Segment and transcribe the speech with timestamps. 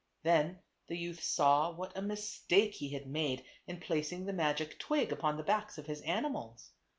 [0.23, 0.57] Then
[0.87, 5.37] the youth saw what a mistake he had made in placing the magic twig upon
[5.37, 6.71] the backs of his animals.